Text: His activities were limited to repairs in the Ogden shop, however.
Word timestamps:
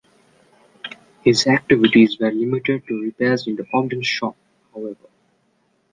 His 1.23 1.45
activities 1.45 2.17
were 2.19 2.31
limited 2.31 2.87
to 2.87 3.01
repairs 3.03 3.45
in 3.45 3.55
the 3.55 3.67
Ogden 3.71 4.01
shop, 4.01 4.35
however. 4.73 5.09